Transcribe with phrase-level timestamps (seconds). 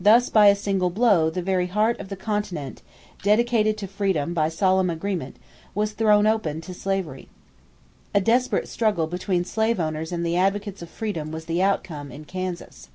[0.00, 2.80] Thus by a single blow the very heart of the continent,
[3.20, 5.36] dedicated to freedom by solemn agreement,
[5.74, 7.28] was thrown open to slavery.
[8.14, 12.24] A desperate struggle between slave owners and the advocates of freedom was the outcome in
[12.24, 12.88] Kansas.